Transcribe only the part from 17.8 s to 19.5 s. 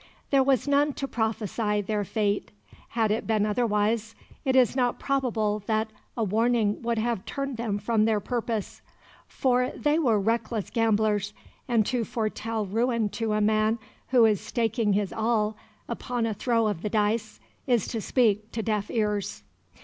to speak to deaf ears.